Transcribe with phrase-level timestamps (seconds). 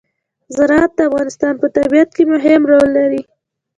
[0.55, 3.21] زراعت د افغانستان په طبیعت کې مهم رول لري.